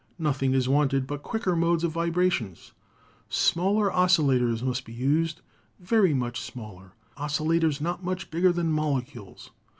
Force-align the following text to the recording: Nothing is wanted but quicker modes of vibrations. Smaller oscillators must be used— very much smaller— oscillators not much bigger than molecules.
Nothing 0.17 0.55
is 0.55 0.67
wanted 0.67 1.05
but 1.05 1.21
quicker 1.21 1.55
modes 1.55 1.83
of 1.83 1.91
vibrations. 1.91 2.71
Smaller 3.29 3.91
oscillators 3.91 4.63
must 4.63 4.83
be 4.83 4.91
used— 4.93 5.41
very 5.93 6.15
much 6.15 6.41
smaller— 6.41 6.93
oscillators 7.23 7.79
not 7.79 8.03
much 8.03 8.31
bigger 8.31 8.51
than 8.51 8.71
molecules. 8.71 9.51